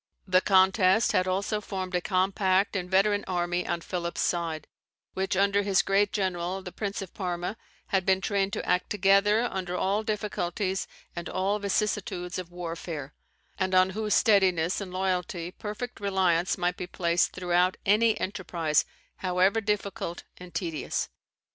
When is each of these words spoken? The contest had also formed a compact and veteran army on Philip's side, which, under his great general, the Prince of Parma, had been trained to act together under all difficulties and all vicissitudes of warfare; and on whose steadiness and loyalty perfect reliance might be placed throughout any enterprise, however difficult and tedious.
The 0.27 0.41
contest 0.41 1.11
had 1.11 1.27
also 1.27 1.61
formed 1.61 1.93
a 1.93 2.01
compact 2.01 2.75
and 2.75 2.89
veteran 2.89 3.23
army 3.27 3.67
on 3.67 3.81
Philip's 3.81 4.21
side, 4.21 4.65
which, 5.13 5.37
under 5.37 5.61
his 5.61 5.83
great 5.83 6.11
general, 6.11 6.63
the 6.63 6.71
Prince 6.71 7.03
of 7.03 7.13
Parma, 7.13 7.55
had 7.89 8.03
been 8.03 8.19
trained 8.19 8.51
to 8.53 8.67
act 8.67 8.89
together 8.89 9.43
under 9.51 9.77
all 9.77 10.01
difficulties 10.01 10.87
and 11.15 11.29
all 11.29 11.59
vicissitudes 11.59 12.39
of 12.39 12.49
warfare; 12.51 13.13
and 13.59 13.75
on 13.75 13.91
whose 13.91 14.15
steadiness 14.15 14.81
and 14.81 14.91
loyalty 14.91 15.51
perfect 15.51 15.99
reliance 15.99 16.57
might 16.57 16.77
be 16.77 16.87
placed 16.87 17.33
throughout 17.33 17.77
any 17.85 18.19
enterprise, 18.19 18.85
however 19.17 19.61
difficult 19.61 20.23
and 20.37 20.55
tedious. 20.55 21.09